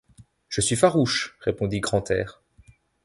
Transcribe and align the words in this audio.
Je 0.49 0.61
suis 0.61 0.75
farouche, 0.75 1.37
répondit 1.41 1.79
Grantaire. 1.79 2.41